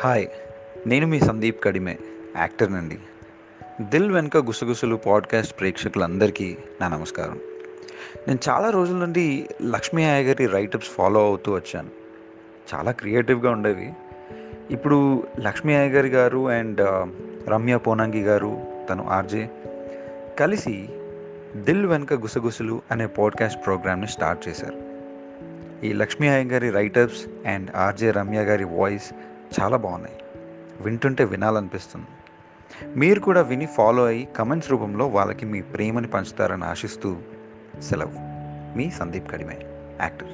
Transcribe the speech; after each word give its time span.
Hi 0.00 0.26
నేను 0.86 1.06
మీ 1.06 1.20
సందీప్ 1.20 1.64
కడిమే 1.64 1.98
యాక్టర్నండి 2.36 2.98
దిల్ 3.80 4.12
వెనుక 4.12 4.36
గుసగుసలు 4.36 4.96
పాడ్కాస్ట్ 4.96 5.60
ప్రేక్షకులందరికీ 5.60 6.56
నా 6.80 6.88
నమస్కారం. 6.88 7.38
నేను 8.26 8.38
చాలా 8.48 8.70
రోజుల 8.70 8.96
నుండి 8.96 9.48
లక్ష్మీ 9.62 10.04
అయ్య 10.04 10.28
గారి 10.28 10.46
రైటప్స్ 10.46 10.88
ఫాలో 10.88 11.20
అవుతూ 11.20 11.54
వచ్చాను. 11.54 11.90
చాలా 12.74 12.90
క్రియేటివ్గా 12.90 13.50
ఉండేవి. 13.50 13.92
ఇప్పుడు 14.70 15.26
లక్ష్మీ 15.40 15.74
అయ్య 15.74 15.92
గారి 15.92 16.08
గారు 16.08 16.48
అండ్ 16.48 16.80
రమ్య 17.48 17.76
పోనంగి 17.76 18.22
గారు 18.22 18.62
తను 18.90 19.08
ఆర్జే 19.08 19.50
కలిసి 20.40 20.88
దిల్ 21.56 21.86
వెనుక 21.86 22.14
గుసగుసలు 22.14 22.82
అనే 22.90 23.06
పాడ్కాస్ట్ 23.06 23.66
ప్రోగ్రామ్ని 23.66 24.08
స్టార్ట్ 24.08 24.48
చేశారు. 24.48 24.94
ఈ 25.86 25.92
లక్ష్మీ 25.92 26.28
అయ్య 26.28 26.50
గారి 26.50 26.70
రైటర్స్ 26.70 27.46
అండ్ 27.46 27.70
ఆర్జే 27.76 28.10
రమ్య 28.10 28.40
గారి 28.40 28.64
వాయిస్ 28.64 29.12
చాలా 29.60 29.76
బాగున్నాయి. 29.76 30.16
వింటుంటే 30.80 31.24
వినాలనిపిస్తుంది. 31.24 32.06
మీరు 32.98 33.20
కూడా 33.20 33.40
విని 33.40 33.66
ఫాలో 33.66 34.06
అయ్యి 34.06 34.28
కమెంట్స్ 34.36 34.70
రూపంలో 34.70 35.06
వాళ్ళకి 35.06 35.46
మీ 35.46 35.62
ప్రేమని 35.62 36.06
పంచుతారని 36.06 36.64
ఆశిస్తూ 36.64 37.16
సెలవు. 37.80 38.12
మీ 38.78 38.90
సందీప్ 38.90 39.32
కడిమే 39.32 39.58
యాక్టర్. 40.00 40.28